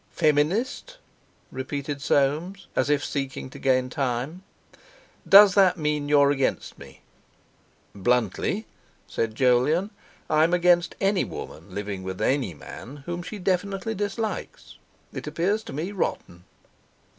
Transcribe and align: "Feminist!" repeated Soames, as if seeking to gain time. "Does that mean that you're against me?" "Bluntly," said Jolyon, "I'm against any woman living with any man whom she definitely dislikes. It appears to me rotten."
"Feminist!" 0.09 0.97
repeated 1.51 2.01
Soames, 2.01 2.65
as 2.75 2.89
if 2.89 3.05
seeking 3.05 3.51
to 3.51 3.59
gain 3.59 3.87
time. 3.87 4.41
"Does 5.29 5.53
that 5.53 5.77
mean 5.77 6.05
that 6.07 6.09
you're 6.09 6.31
against 6.31 6.79
me?" 6.79 7.03
"Bluntly," 7.93 8.65
said 9.05 9.35
Jolyon, 9.35 9.91
"I'm 10.27 10.55
against 10.55 10.95
any 10.99 11.23
woman 11.23 11.75
living 11.75 12.01
with 12.01 12.19
any 12.19 12.55
man 12.55 13.03
whom 13.05 13.21
she 13.21 13.37
definitely 13.37 13.93
dislikes. 13.93 14.79
It 15.13 15.27
appears 15.27 15.61
to 15.65 15.73
me 15.73 15.91
rotten." 15.91 16.45